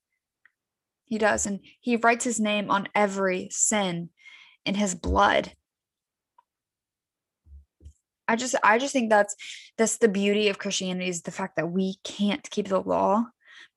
He 1.05 1.17
does. 1.17 1.45
And 1.45 1.59
he 1.79 1.95
writes 1.95 2.25
his 2.25 2.39
name 2.39 2.69
on 2.69 2.87
every 2.93 3.49
sin 3.51 4.09
in 4.65 4.75
his 4.75 4.95
blood. 4.95 5.53
I 8.27 8.35
just 8.35 8.55
I 8.63 8.77
just 8.77 8.91
think 8.91 9.09
that's 9.09 9.35
that's 9.77 9.97
the 9.97 10.09
beauty 10.09 10.49
of 10.49 10.57
Christianity 10.57 11.09
is 11.09 11.21
the 11.21 11.31
fact 11.31 11.55
that 11.55 11.71
we 11.71 11.95
can't 12.03 12.47
keep 12.49 12.67
the 12.67 12.81
law, 12.81 13.25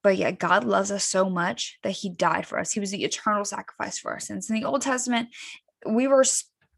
but 0.02 0.16
yet 0.16 0.38
God 0.38 0.64
loves 0.64 0.90
us 0.90 1.04
so 1.04 1.28
much 1.28 1.78
that 1.82 1.90
he 1.90 2.10
died 2.10 2.46
for 2.46 2.58
us. 2.58 2.72
He 2.72 2.80
was 2.80 2.90
the 2.90 3.04
eternal 3.04 3.44
sacrifice 3.44 3.98
for 3.98 4.12
our 4.12 4.20
sins. 4.20 4.48
In 4.48 4.56
the 4.56 4.64
Old 4.64 4.82
Testament, 4.82 5.28
we 5.86 6.06
were 6.06 6.24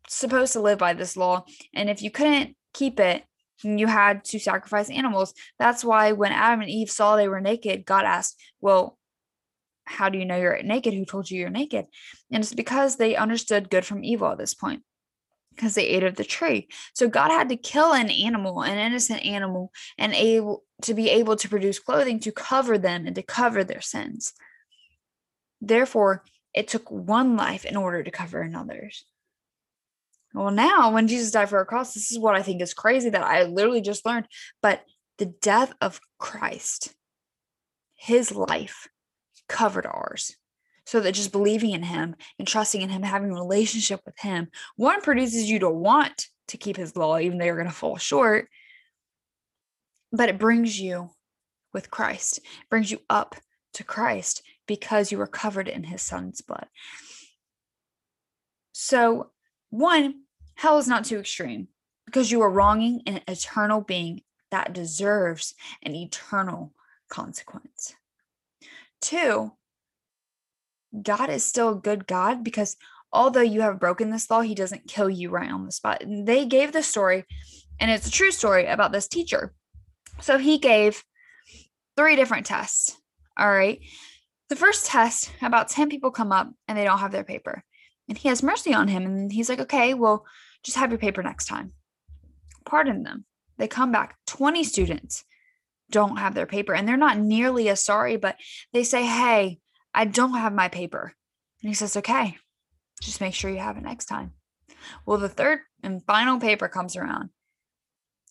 supposed 0.09 0.53
to 0.55 0.61
live 0.61 0.79
by 0.79 0.95
this 0.95 1.17
law, 1.17 1.45
and 1.75 1.89
if 1.89 2.03
you 2.03 2.11
couldn't 2.11 2.57
keep 2.73 3.01
it, 3.01 3.25
you 3.63 3.87
had 3.87 4.25
to 4.25 4.39
sacrifice 4.39 4.91
animals. 4.91 5.35
That's 5.59 5.85
why 5.85 6.13
when 6.13 6.33
Adam 6.33 6.63
and 6.63 6.71
Eve 6.71 6.91
saw 6.91 7.17
they 7.17 7.29
were 7.29 7.41
naked, 7.41 7.85
God 7.85 8.05
asked, 8.05 8.41
"Well, 8.61 8.99
how 9.85 10.09
do 10.09 10.19
you 10.19 10.25
know 10.25 10.37
you're 10.37 10.63
naked? 10.63 10.95
Who 10.95 11.05
told 11.05 11.31
you 11.31 11.39
you're 11.39 11.51
naked?" 11.51 11.87
And 12.31 12.43
it's 12.43 12.55
because 12.55 12.97
they 12.97 13.15
understood 13.15 13.71
good 13.71 13.85
from 13.85 14.05
evil 14.05 14.31
at 14.33 14.39
this 14.39 14.55
point 14.55 14.83
because 15.55 15.75
they 15.75 15.87
ate 15.87 16.03
of 16.03 16.17
the 16.17 16.25
tree. 16.25 16.69
So 16.95 17.09
God 17.09 17.31
had 17.31 17.49
to 17.49 17.57
kill 17.57 17.93
an 17.93 18.11
animal, 18.11 18.63
an 18.63 18.79
innocent 18.79 19.25
animal, 19.25 19.73
and 19.99 20.13
able 20.15 20.65
to 20.83 20.95
be 20.95 21.11
able 21.11 21.37
to 21.37 21.49
produce 21.49 21.79
clothing 21.79 22.21
to 22.21 22.33
cover 22.33 22.79
them 22.79 23.07
and 23.07 23.15
to 23.17 23.23
cover 23.23 23.65
their 23.65 23.81
sins. 23.81 24.33
Therefore, 25.61 26.25
it 26.55 26.69
took 26.69 26.91
one 26.91 27.37
life 27.37 27.65
in 27.65 27.77
order 27.77 28.03
to 28.03 28.11
cover 28.11 28.41
another's. 28.41 29.05
Well, 30.35 30.51
now 30.51 30.93
when 30.93 31.09
Jesus 31.09 31.31
died 31.31 31.49
for 31.49 31.59
our 31.59 31.65
cross, 31.65 31.95
this 31.95 32.11
is 32.11 32.19
what 32.19 32.35
I 32.35 32.43
think 32.43 32.63
is 32.63 32.75
crazy 32.75 33.11
that 33.11 33.23
I 33.23 33.45
literally 33.45 33.83
just 33.83 34.07
learned. 34.07 34.27
But 34.63 34.83
the 35.19 35.27
death 35.27 35.75
of 35.81 36.01
Christ, 36.19 36.95
his 37.95 38.35
life 38.35 38.89
covered 39.49 39.87
ours 39.87 40.37
so 40.87 41.01
that 41.01 41.13
just 41.13 41.33
believing 41.33 41.71
in 41.71 41.83
him 41.83 42.17
and 42.39 42.47
trusting 42.49 42.83
in 42.83 42.89
him 42.89 43.03
having 43.03 43.31
a 43.31 43.35
relationship 43.35 44.01
with 44.05 44.19
him 44.19 44.49
one 44.77 45.01
produces 45.01 45.49
you 45.49 45.59
to 45.61 45.71
want 45.71 46.27
to 46.49 46.57
keep 46.57 46.77
his 46.77 46.97
law 46.97 47.19
even 47.19 47.39
though 47.39 47.45
you're 47.45 47.57
going 47.57 47.69
to 47.69 47.75
fall 47.75 47.97
short. 47.97 48.49
But 50.11 50.29
it 50.29 50.39
brings 50.39 50.81
you 50.81 51.11
with 51.73 51.91
christ 51.91 52.39
it 52.39 52.69
brings 52.69 52.91
you 52.91 52.99
up 53.09 53.35
to 53.75 53.85
christ 53.85 54.43
because 54.67 55.11
you 55.11 55.19
were 55.19 55.27
covered 55.27 55.69
in 55.69 55.85
his 55.85 56.03
son's 56.03 56.41
blood. 56.41 56.67
So 58.73 59.31
one 59.71 60.23
hell 60.55 60.79
is 60.79 60.89
not 60.89 61.05
too 61.05 61.19
extreme 61.19 61.69
because 62.07 62.31
you 62.31 62.43
are 62.43 62.51
wronging 62.51 63.03
an 63.07 63.21
eternal 63.27 63.81
being 63.81 64.23
that 64.51 64.73
deserves 64.73 65.55
an 65.83 65.95
eternal 65.95 66.75
consequence. 67.09 67.95
Two 69.01 69.53
God 71.01 71.31
is 71.31 71.45
still 71.45 71.71
a 71.71 71.81
good 71.81 72.07
God 72.07 72.45
because 72.45 72.77
although 73.13 73.41
you 73.41 73.61
have 73.61 73.81
broken 73.81 74.11
this 74.11 74.31
law, 74.31 74.41
he 74.41 74.55
doesn't 74.55 74.89
kill 74.89 75.09
you 75.09 75.31
right 75.31 75.51
on 75.51 75.65
the 75.65 75.73
spot. 75.73 76.03
And 76.03 76.27
they 76.27 76.45
gave 76.47 76.73
the 76.73 76.83
story, 76.83 77.25
and 77.81 77.91
it's 77.91 78.07
a 78.07 78.11
true 78.11 78.31
story 78.31 78.67
about 78.67 78.93
this 78.93 79.09
teacher. 79.09 79.55
So 80.21 80.39
he 80.39 80.59
gave 80.59 81.03
three 81.97 82.17
different 82.17 82.47
tests. 82.47 82.97
All 83.39 83.51
right. 83.51 83.81
The 84.49 84.57
first 84.57 84.87
test, 84.87 85.31
about 85.41 85.69
10 85.69 85.89
people 85.89 86.11
come 86.11 86.33
up 86.33 86.51
and 86.69 86.77
they 86.77 86.85
don't 86.85 86.99
have 86.99 87.13
their 87.13 87.25
paper. 87.25 87.65
And 88.09 88.19
he 88.19 88.29
has 88.29 88.43
mercy 88.43 88.75
on 88.75 88.89
him. 88.89 89.07
And 89.07 89.33
he's 89.33 89.49
like, 89.49 89.61
okay, 89.61 89.95
well, 89.95 90.27
just 90.63 90.77
have 90.77 90.91
your 90.91 90.99
paper 90.99 91.23
next 91.23 91.47
time. 91.47 91.73
Pardon 92.67 93.03
them. 93.03 93.25
They 93.59 93.69
come 93.69 93.93
back, 93.93 94.17
20 94.27 94.65
students 94.65 95.25
don't 95.91 96.19
have 96.19 96.35
their 96.35 96.47
paper. 96.47 96.75
And 96.75 96.87
they're 96.87 96.97
not 96.97 97.19
nearly 97.19 97.69
as 97.69 97.85
sorry, 97.85 98.17
but 98.17 98.37
they 98.73 98.85
say, 98.85 99.05
hey, 99.05 99.59
I 99.95 100.05
don't 100.05 100.35
have 100.35 100.53
my 100.53 100.69
paper. 100.69 101.15
And 101.63 101.69
he 101.69 101.75
says, 101.75 101.97
Okay, 101.97 102.37
just 103.01 103.21
make 103.21 103.35
sure 103.35 103.51
you 103.51 103.59
have 103.59 103.77
it 103.77 103.85
next 103.85 104.07
time. 104.07 104.33
Well, 105.07 105.19
the 105.19 105.29
third 105.29 105.61
and 105.83 106.05
final 106.05 106.41
paper 106.41 106.69
comes 106.69 106.97
around, 106.97 107.31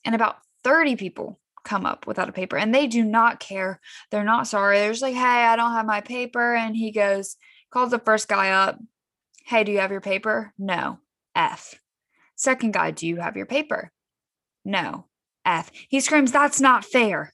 and 0.05 0.15
about 0.15 0.37
30 0.63 0.95
people 0.95 1.39
come 1.63 1.85
up 1.85 2.07
without 2.07 2.29
a 2.29 2.33
paper, 2.33 2.57
and 2.57 2.73
they 2.73 2.87
do 2.87 3.03
not 3.03 3.39
care. 3.39 3.79
They're 4.09 4.23
not 4.23 4.47
sorry. 4.47 4.79
They're 4.79 4.91
just 4.91 5.01
like, 5.01 5.15
Hey, 5.15 5.21
I 5.21 5.55
don't 5.55 5.73
have 5.73 5.85
my 5.85 6.01
paper. 6.01 6.55
And 6.55 6.75
he 6.75 6.91
goes, 6.91 7.35
calls 7.71 7.91
the 7.91 7.99
first 7.99 8.27
guy 8.27 8.51
up. 8.51 8.79
Hey, 9.45 9.63
do 9.63 9.71
you 9.71 9.79
have 9.79 9.91
your 9.91 10.01
paper? 10.01 10.53
No. 10.57 10.99
F. 11.35 11.75
Second 12.35 12.73
guy, 12.73 12.91
do 12.91 13.07
you 13.07 13.17
have 13.17 13.37
your 13.37 13.45
paper? 13.45 13.91
No. 14.65 15.05
F. 15.45 15.71
He 15.89 15.99
screams, 15.99 16.31
That's 16.31 16.61
not 16.61 16.85
fair. 16.85 17.31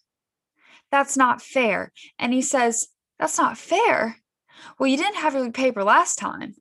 That's 0.91 1.17
not 1.17 1.41
fair. 1.41 1.91
And 2.17 2.33
he 2.33 2.41
says, 2.41 2.87
that's 3.19 3.37
not 3.37 3.57
fair. 3.57 4.17
Well, 4.79 4.87
you 4.87 4.97
didn't 4.97 5.17
have 5.17 5.33
your 5.33 5.51
paper 5.51 5.83
last 5.83 6.17
time. 6.17 6.55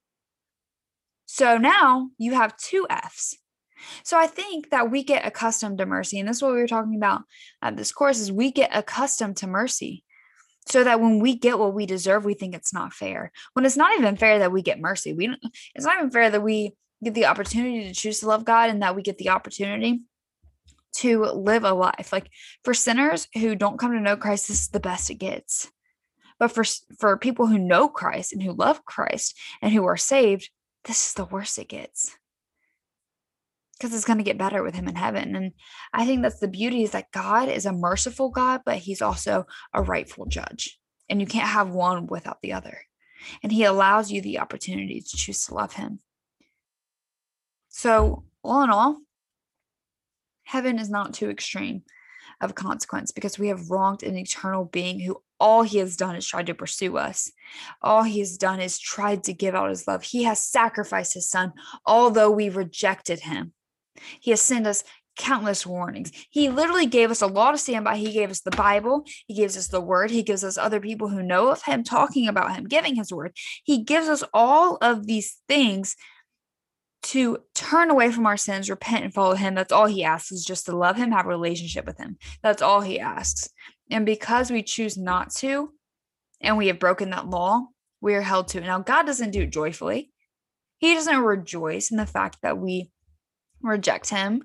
So 1.27 1.59
now 1.59 2.11
you 2.19 2.35
have 2.35 2.57
two 2.57 2.87
F's. 2.89 3.37
So 4.05 4.19
I 4.19 4.27
think 4.27 4.71
that 4.71 4.91
we 4.91 5.03
get 5.03 5.27
accustomed 5.27 5.79
to 5.79 5.87
mercy. 5.87 6.19
And 6.19 6.29
this 6.29 6.37
is 6.37 6.43
what 6.43 6.53
we 6.53 6.61
were 6.61 6.67
talking 6.67 6.97
about 6.97 7.23
at 7.63 7.77
this 7.77 7.93
course 7.93 8.19
is 8.19 8.33
we 8.33 8.51
get 8.51 8.75
accustomed 8.75 9.37
to 9.39 9.47
mercy. 9.47 10.03
So 10.69 10.83
that 10.83 11.01
when 11.01 11.21
we 11.21 11.37
get 11.37 11.61
what 11.61 11.75
we 11.75 11.87
deserve, 11.87 12.25
we 12.25 12.35
think 12.35 12.55
it's 12.55 12.75
not 12.75 12.93
fair. 12.93 13.31
When 13.53 13.65
it's 13.65 13.77
not 13.77 13.97
even 13.99 14.17
fair 14.17 14.41
that 14.41 14.51
we 14.51 14.63
get 14.63 14.81
mercy. 14.81 15.13
We 15.13 15.29
don't, 15.29 15.39
it's 15.75 15.85
not 15.85 15.97
even 15.99 16.11
fair 16.11 16.29
that 16.31 16.43
we 16.43 16.73
get 17.05 17.15
the 17.15 17.27
opportunity 17.27 17.85
to 17.85 17.95
choose 17.95 18.21
to 18.21 18.27
love 18.27 18.45
God 18.45 18.71
and 18.71 18.83
that 18.83 18.97
we 18.97 19.03
get 19.03 19.19
the 19.19 19.29
opportunity 19.29 20.01
to 20.97 21.23
live 21.25 21.63
a 21.63 21.73
life. 21.73 22.11
Like 22.13 22.29
for 22.65 22.75
sinners 22.75 23.29
who 23.35 23.55
don't 23.55 23.79
come 23.79 23.93
to 23.93 24.01
know 24.01 24.17
Christ, 24.17 24.49
this 24.49 24.63
is 24.63 24.69
the 24.69 24.81
best 24.81 25.11
it 25.11 25.17
gets. 25.17 25.71
But 26.39 26.53
for 26.53 26.65
for 26.99 27.17
people 27.17 27.47
who 27.47 27.59
know 27.59 27.89
Christ 27.89 28.33
and 28.33 28.43
who 28.43 28.53
love 28.53 28.85
Christ 28.85 29.37
and 29.63 29.73
who 29.73 29.85
are 29.87 29.97
saved, 29.97 30.51
this 30.85 31.09
is 31.09 31.15
the 31.15 31.25
worst 31.25 31.59
it 31.59 31.69
gets. 31.69 32.17
Because 33.73 33.95
it's 33.95 34.05
going 34.05 34.19
to 34.19 34.25
get 34.25 34.39
better 34.39 34.63
with 34.63 34.75
him 34.75 34.89
in 34.89 34.95
heaven. 34.95 35.37
And 35.37 35.53
I 35.93 36.07
think 36.07 36.23
that's 36.23 36.39
the 36.39 36.49
beauty 36.49 36.83
is 36.83 36.93
that 36.93 37.13
God 37.13 37.49
is 37.49 37.67
a 37.67 37.73
merciful 37.73 38.31
God, 38.31 38.63
but 38.65 38.79
he's 38.79 39.03
also 39.03 39.47
a 39.75 39.83
rightful 39.83 40.27
judge. 40.27 40.79
And 41.09 41.21
you 41.21 41.27
can't 41.27 41.49
have 41.49 41.71
one 41.71 42.07
without 42.07 42.41
the 42.41 42.55
other. 42.55 42.81
And 43.43 43.53
he 43.53 43.65
allows 43.65 44.11
you 44.11 44.21
the 44.21 44.39
opportunity 44.39 45.01
to 45.01 45.17
choose 45.17 45.45
to 45.47 45.55
love 45.55 45.75
him. 45.75 46.01
So, 47.69 48.25
all 48.43 48.63
in 48.63 48.71
all, 48.71 49.01
heaven 50.45 50.79
is 50.79 50.89
not 50.89 51.13
too 51.13 51.29
extreme 51.29 51.83
of 52.41 52.55
consequence 52.55 53.13
because 53.13 53.39
we 53.39 53.49
have 53.49 53.71
wronged 53.71 54.03
an 54.03 54.17
eternal 54.17 54.65
being 54.65 55.01
who 55.01 55.23
all 55.39 55.63
he 55.63 55.79
has 55.79 55.97
done 55.97 56.17
is 56.17 56.27
tried 56.27 56.47
to 56.47 56.55
pursue 56.55 56.97
us. 56.97 57.31
All 57.83 58.03
he 58.03 58.21
has 58.21 58.37
done 58.37 58.61
is 58.61 58.79
tried 58.79 59.25
to 59.25 59.33
give 59.33 59.55
out 59.55 59.71
his 59.71 59.87
love. 59.87 60.03
He 60.03 60.25
has 60.25 60.41
sacrificed 60.41 61.15
his 61.15 61.29
son, 61.29 61.53
although 61.85 62.31
we 62.31 62.49
rejected 62.49 63.21
him. 63.21 63.53
He 64.21 64.31
has 64.31 64.43
sent 64.43 64.67
us 64.67 64.85
countless 65.17 65.67
warnings. 65.67 66.13
He 66.31 66.49
literally 66.49 66.87
gave 66.87 67.11
us 67.11 67.23
a 67.23 67.27
law 67.27 67.51
to 67.51 67.59
stand 67.59 67.85
by. 67.85 67.97
He 67.97 68.13
gave 68.13 68.31
us 68.31 68.41
the 68.41 68.51
Bible. 68.51 69.05
He 69.27 69.35
gives 69.35 69.57
us 69.57 69.69
the 69.69 69.81
word. 69.81 70.11
He 70.11 70.23
gives 70.23 70.45
us 70.45 70.59
other 70.59 70.81
people 70.81 71.09
who 71.09 71.23
know 71.23 71.49
of 71.49 71.63
him, 71.63 71.83
talking 71.83 72.29
about 72.29 72.55
him, 72.55 72.65
giving 72.65 72.97
his 72.97 73.13
word. 73.13 73.35
He 73.65 73.83
gives 73.83 74.09
us 74.09 74.23
all 74.35 74.77
of 74.83 75.07
these 75.07 75.39
things 75.49 75.97
to 77.03 77.39
turn 77.55 77.91
away 77.91 78.11
from 78.11 78.27
our 78.27 78.37
sins, 78.37 78.69
repent, 78.69 79.05
and 79.05 79.15
follow 79.15 79.35
him. 79.35 79.55
That's 79.55 79.73
all 79.73 79.87
he 79.87 80.05
asks 80.05 80.33
is 80.33 80.45
just 80.45 80.67
to 80.67 80.77
love 80.77 80.97
him, 80.97 81.13
have 81.13 81.27
a 81.27 81.29
relationship 81.29 81.87
with 81.87 81.99
him. 81.99 82.17
That's 82.43 82.63
all 82.63 82.81
he 82.81 82.99
asks. 82.99 83.49
And 83.91 84.05
because 84.05 84.51
we 84.51 84.63
choose 84.63 84.97
not 84.97 85.31
to, 85.37 85.73
and 86.41 86.57
we 86.57 86.67
have 86.67 86.79
broken 86.79 87.11
that 87.11 87.29
law, 87.29 87.67
we 88.01 88.15
are 88.15 88.23
held 88.23 88.49
to 88.49 88.59
it. 88.59 88.65
Now, 88.65 88.81
God 88.81 89.05
doesn't 89.05 89.31
do 89.31 89.43
it 89.43 89.51
joyfully. 89.51 90.11
He 90.79 90.95
doesn't 90.95 91.19
rejoice 91.19 91.91
in 91.91 91.97
the 91.97 92.07
fact 92.07 92.39
that 92.43 92.59
we 92.59 92.91
reject 93.63 94.11
him. 94.11 94.43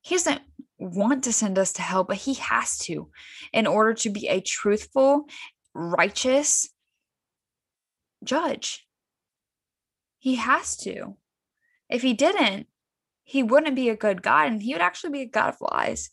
He 0.00 0.14
doesn't 0.14 0.40
want 0.78 1.24
to 1.24 1.32
send 1.32 1.58
us 1.58 1.72
to 1.74 1.82
hell, 1.82 2.04
but 2.04 2.16
he 2.16 2.34
has 2.34 2.78
to 2.78 3.10
in 3.52 3.66
order 3.66 3.94
to 3.94 4.10
be 4.10 4.28
a 4.28 4.40
truthful, 4.40 5.26
righteous 5.74 6.68
judge. 8.24 8.86
He 10.18 10.36
has 10.36 10.76
to. 10.78 11.16
If 11.88 12.02
he 12.02 12.14
didn't, 12.14 12.66
he 13.24 13.42
wouldn't 13.42 13.76
be 13.76 13.88
a 13.88 13.96
good 13.96 14.22
God 14.22 14.48
and 14.48 14.62
he 14.62 14.72
would 14.72 14.82
actually 14.82 15.10
be 15.10 15.22
a 15.22 15.26
God 15.26 15.50
of 15.50 15.60
lies. 15.60 16.10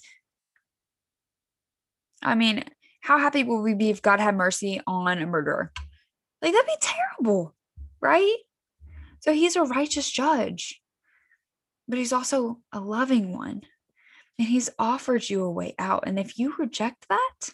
I 2.21 2.35
mean, 2.35 2.63
how 3.01 3.17
happy 3.17 3.43
will 3.43 3.61
we 3.61 3.73
be 3.73 3.89
if 3.89 4.01
God 4.01 4.19
had 4.19 4.35
mercy 4.35 4.81
on 4.87 5.21
a 5.21 5.25
murderer? 5.25 5.71
Like, 6.41 6.53
that'd 6.53 6.67
be 6.67 6.73
terrible, 6.81 7.55
right? 8.01 8.37
So 9.19 9.31
he's 9.31 9.55
a 9.55 9.63
righteous 9.63 10.09
judge, 10.09 10.81
but 11.87 11.97
he's 11.97 12.13
also 12.13 12.59
a 12.71 12.79
loving 12.79 13.31
one. 13.31 13.61
And 14.37 14.47
he's 14.47 14.69
offered 14.77 15.29
you 15.29 15.43
a 15.43 15.51
way 15.51 15.75
out. 15.79 16.03
And 16.07 16.19
if 16.19 16.37
you 16.37 16.55
reject 16.59 17.07
that, 17.07 17.53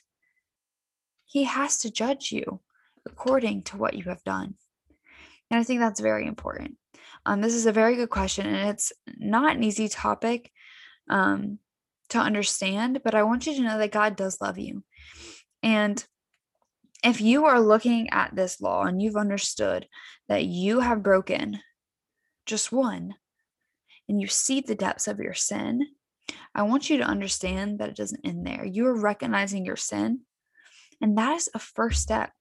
he 1.25 1.43
has 1.43 1.77
to 1.79 1.91
judge 1.91 2.31
you 2.31 2.59
according 3.05 3.63
to 3.63 3.77
what 3.77 3.93
you 3.93 4.05
have 4.05 4.23
done. 4.23 4.55
And 5.49 5.59
I 5.59 5.63
think 5.63 5.79
that's 5.79 5.99
very 5.99 6.25
important. 6.25 6.77
Um, 7.25 7.41
this 7.41 7.53
is 7.53 7.65
a 7.65 7.71
very 7.71 7.95
good 7.95 8.09
question, 8.09 8.47
and 8.47 8.69
it's 8.69 8.91
not 9.17 9.55
an 9.55 9.63
easy 9.63 9.87
topic 9.87 10.51
um, 11.09 11.59
to 12.09 12.17
understand, 12.17 13.01
but 13.03 13.15
I 13.15 13.23
want 13.23 13.45
you 13.45 13.55
to 13.55 13.61
know 13.61 13.77
that 13.77 13.91
God 13.91 14.15
does 14.15 14.41
love 14.41 14.57
you. 14.57 14.83
And 15.61 16.03
if 17.03 17.21
you 17.21 17.45
are 17.45 17.59
looking 17.59 18.09
at 18.09 18.35
this 18.35 18.61
law 18.61 18.83
and 18.83 19.01
you've 19.01 19.15
understood 19.15 19.87
that 20.27 20.45
you 20.45 20.79
have 20.79 21.03
broken 21.03 21.59
just 22.45 22.71
one, 22.71 23.15
and 24.09 24.19
you 24.19 24.27
see 24.27 24.59
the 24.59 24.75
depths 24.75 25.07
of 25.07 25.19
your 25.19 25.33
sin, 25.33 25.85
I 26.53 26.63
want 26.63 26.89
you 26.89 26.97
to 26.97 27.03
understand 27.03 27.79
that 27.79 27.89
it 27.89 27.95
doesn't 27.95 28.25
end 28.25 28.45
there. 28.45 28.65
You 28.65 28.87
are 28.87 28.99
recognizing 28.99 29.65
your 29.65 29.77
sin, 29.77 30.21
and 30.99 31.17
that 31.17 31.35
is 31.35 31.49
a 31.53 31.59
first 31.59 32.01
step 32.01 32.31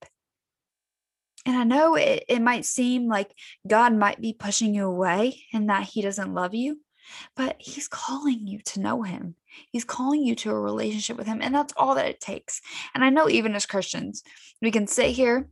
and 1.47 1.57
I 1.57 1.65
know 1.65 1.95
it, 1.95 2.25
it 2.29 2.41
might 2.41 2.65
seem 2.65 3.09
like 3.09 3.35
God 3.67 3.95
might 3.95 4.21
be 4.21 4.33
pushing 4.33 4.75
you 4.75 4.87
away 4.87 5.45
and 5.53 5.69
that 5.69 5.85
He 5.85 6.03
doesn't 6.03 6.35
love 6.35 6.55
you, 6.55 6.81
but 7.37 7.57
He's 7.59 7.89
calling 7.89 8.47
you 8.47 8.61
to 8.67 8.81
know 8.81 9.03
Him. 9.03 9.37
He's 9.71 9.85
calling 9.85 10.23
you 10.23 10.35
to 10.37 10.51
a 10.51 10.61
relationship 10.61 11.17
with 11.17 11.27
Him. 11.27 11.41
And 11.43 11.55
that's 11.55 11.75
all 11.77 11.95
that 11.95 12.07
it 12.07 12.21
takes. 12.21 12.61
And 12.95 13.03
I 13.03 13.11
know 13.11 13.29
even 13.29 13.55
as 13.55 13.67
Christians, 13.67 14.23
we 14.61 14.71
can 14.71 14.87
sit 14.87 15.11
here, 15.11 15.49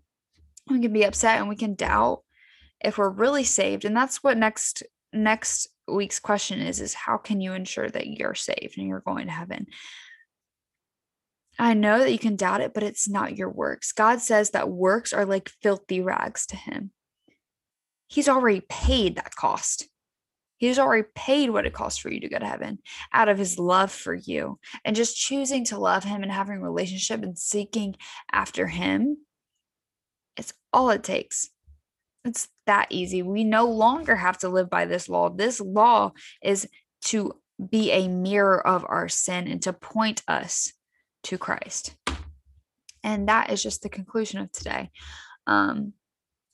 we 0.68 0.80
can 0.80 0.92
be 0.92 1.04
upset, 1.04 1.38
and 1.38 1.48
we 1.48 1.56
can 1.56 1.74
doubt 1.74 2.22
if 2.80 2.98
we're 2.98 3.08
really 3.08 3.44
saved. 3.44 3.84
And 3.84 3.96
that's 3.96 4.22
what 4.22 4.36
next 4.36 4.82
next 5.12 5.68
week's 5.86 6.20
question 6.20 6.60
is 6.60 6.80
is 6.80 6.92
how 6.92 7.16
can 7.16 7.40
you 7.40 7.54
ensure 7.54 7.88
that 7.88 8.06
you're 8.06 8.34
saved 8.34 8.76
and 8.76 8.86
you're 8.86 9.00
going 9.00 9.26
to 9.26 9.32
heaven 9.32 9.66
I 11.58 11.74
know 11.74 11.98
that 11.98 12.12
you 12.12 12.18
can 12.18 12.36
doubt 12.36 12.60
it, 12.60 12.72
but 12.72 12.84
it's 12.84 13.08
not 13.08 13.36
your 13.36 13.50
works. 13.50 13.92
God 13.92 14.20
says 14.20 14.50
that 14.50 14.68
works 14.68 15.12
are 15.12 15.26
like 15.26 15.50
filthy 15.60 16.00
rags 16.00 16.46
to 16.46 16.56
him. 16.56 16.92
He's 18.06 18.28
already 18.28 18.62
paid 18.68 19.16
that 19.16 19.34
cost. 19.34 19.88
He's 20.56 20.78
already 20.78 21.06
paid 21.14 21.50
what 21.50 21.66
it 21.66 21.72
costs 21.72 21.98
for 21.98 22.10
you 22.10 22.20
to 22.20 22.28
go 22.28 22.38
to 22.38 22.46
heaven 22.46 22.78
out 23.12 23.28
of 23.28 23.38
his 23.38 23.58
love 23.58 23.92
for 23.92 24.14
you. 24.14 24.58
And 24.84 24.96
just 24.96 25.16
choosing 25.16 25.64
to 25.66 25.78
love 25.78 26.04
him 26.04 26.22
and 26.22 26.32
having 26.32 26.56
a 26.56 26.62
relationship 26.62 27.22
and 27.22 27.38
seeking 27.38 27.96
after 28.32 28.66
him, 28.66 29.18
it's 30.36 30.52
all 30.72 30.90
it 30.90 31.04
takes. 31.04 31.50
It's 32.24 32.48
that 32.66 32.88
easy. 32.90 33.22
We 33.22 33.44
no 33.44 33.66
longer 33.66 34.16
have 34.16 34.38
to 34.38 34.48
live 34.48 34.68
by 34.68 34.86
this 34.86 35.08
law. 35.08 35.28
This 35.30 35.60
law 35.60 36.12
is 36.42 36.68
to 37.06 37.34
be 37.70 37.90
a 37.92 38.08
mirror 38.08 38.64
of 38.64 38.84
our 38.88 39.08
sin 39.08 39.48
and 39.48 39.62
to 39.62 39.72
point 39.72 40.22
us 40.28 40.72
to 41.24 41.38
Christ. 41.38 41.94
And 43.02 43.28
that 43.28 43.50
is 43.50 43.62
just 43.62 43.82
the 43.82 43.88
conclusion 43.88 44.40
of 44.40 44.52
today. 44.52 44.90
Um, 45.46 45.92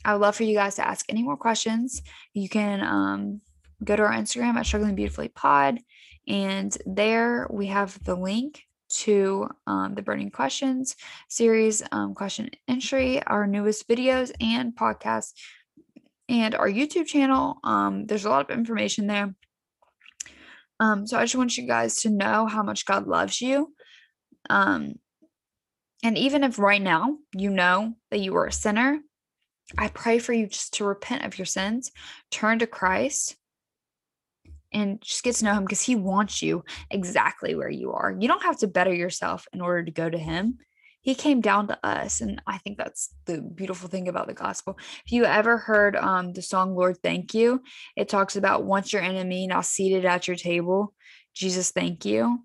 I 0.04 0.12
would 0.12 0.20
love 0.20 0.36
for 0.36 0.44
you 0.44 0.54
guys 0.54 0.76
to 0.76 0.86
ask 0.86 1.06
any 1.08 1.22
more 1.22 1.36
questions. 1.36 2.02
You 2.34 2.48
can 2.48 2.80
um, 2.82 3.40
go 3.82 3.96
to 3.96 4.02
our 4.02 4.12
Instagram 4.12 4.54
at 4.56 4.66
Struggling 4.66 4.94
Beautifully 4.94 5.28
Pod, 5.28 5.78
and 6.28 6.76
there 6.86 7.46
we 7.50 7.66
have 7.66 8.02
the 8.04 8.14
link 8.14 8.62
to 8.90 9.48
um, 9.66 9.94
the 9.94 10.02
Burning 10.02 10.30
Questions 10.30 10.94
series, 11.28 11.82
um, 11.90 12.14
question 12.14 12.50
entry, 12.68 13.22
our 13.24 13.46
newest 13.46 13.88
videos 13.88 14.30
and 14.40 14.76
podcasts, 14.76 15.32
and 16.28 16.54
our 16.54 16.68
YouTube 16.68 17.06
channel. 17.06 17.56
Um, 17.64 18.06
there's 18.06 18.24
a 18.24 18.30
lot 18.30 18.50
of 18.50 18.56
information 18.56 19.06
there. 19.06 19.34
Um, 20.80 21.06
so 21.06 21.18
I 21.18 21.22
just 21.22 21.36
want 21.36 21.56
you 21.56 21.66
guys 21.66 22.02
to 22.02 22.10
know 22.10 22.46
how 22.46 22.62
much 22.62 22.84
God 22.84 23.06
loves 23.06 23.40
you 23.40 23.72
um, 24.50 24.94
and 26.02 26.18
even 26.18 26.44
if 26.44 26.58
right 26.58 26.82
now 26.82 27.16
you 27.34 27.50
know 27.50 27.94
that 28.10 28.20
you 28.20 28.36
are 28.36 28.46
a 28.46 28.52
sinner, 28.52 29.00
I 29.78 29.88
pray 29.88 30.18
for 30.18 30.32
you 30.32 30.46
just 30.46 30.74
to 30.74 30.84
repent 30.84 31.24
of 31.24 31.38
your 31.38 31.46
sins, 31.46 31.90
turn 32.30 32.58
to 32.58 32.66
Christ, 32.66 33.36
and 34.72 35.00
just 35.00 35.22
get 35.22 35.36
to 35.36 35.44
know 35.46 35.54
Him 35.54 35.64
because 35.64 35.80
He 35.80 35.96
wants 35.96 36.42
you 36.42 36.64
exactly 36.90 37.54
where 37.54 37.70
you 37.70 37.92
are. 37.92 38.14
You 38.18 38.28
don't 38.28 38.42
have 38.42 38.58
to 38.58 38.66
better 38.66 38.92
yourself 38.92 39.46
in 39.52 39.60
order 39.60 39.82
to 39.82 39.90
go 39.90 40.10
to 40.10 40.18
Him. 40.18 40.58
He 41.00 41.14
came 41.14 41.40
down 41.40 41.68
to 41.68 41.78
us. 41.86 42.20
And 42.20 42.40
I 42.46 42.58
think 42.58 42.78
that's 42.78 43.14
the 43.26 43.40
beautiful 43.40 43.88
thing 43.88 44.08
about 44.08 44.26
the 44.26 44.34
gospel. 44.34 44.78
If 45.04 45.12
you 45.12 45.24
ever 45.24 45.58
heard 45.58 45.96
um, 45.96 46.32
the 46.32 46.42
song 46.42 46.74
Lord 46.74 46.98
Thank 47.02 47.34
You, 47.34 47.62
it 47.94 48.08
talks 48.08 48.36
about 48.36 48.64
once 48.64 48.92
your 48.92 49.02
enemy, 49.02 49.46
now 49.46 49.60
seated 49.60 50.04
at 50.04 50.26
your 50.26 50.36
table, 50.36 50.94
Jesus, 51.34 51.70
thank 51.70 52.04
you 52.04 52.40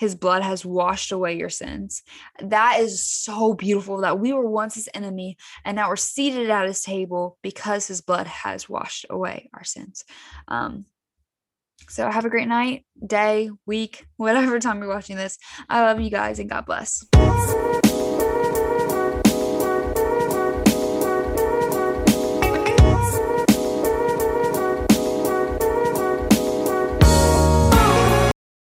his 0.00 0.14
blood 0.14 0.42
has 0.42 0.64
washed 0.64 1.12
away 1.12 1.36
your 1.36 1.50
sins. 1.50 2.02
That 2.40 2.80
is 2.80 3.06
so 3.06 3.52
beautiful 3.52 4.00
that 4.00 4.18
we 4.18 4.32
were 4.32 4.48
once 4.48 4.74
his 4.74 4.88
enemy 4.94 5.36
and 5.62 5.76
now 5.76 5.90
we're 5.90 5.96
seated 5.96 6.48
at 6.48 6.66
his 6.66 6.80
table 6.80 7.36
because 7.42 7.86
his 7.86 8.00
blood 8.00 8.26
has 8.26 8.66
washed 8.66 9.04
away 9.10 9.50
our 9.52 9.62
sins. 9.62 10.06
Um, 10.48 10.86
so 11.90 12.10
have 12.10 12.24
a 12.24 12.30
great 12.30 12.48
night, 12.48 12.86
day, 13.06 13.50
week, 13.66 14.06
whatever 14.16 14.58
time 14.58 14.78
you're 14.78 14.88
watching 14.88 15.18
this. 15.18 15.36
I 15.68 15.82
love 15.82 16.00
you 16.00 16.08
guys 16.08 16.38
and 16.38 16.48
God 16.48 16.64
bless. 16.64 17.04